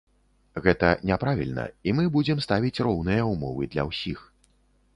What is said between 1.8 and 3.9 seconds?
і мы будзем ставіць роўныя ўмовы для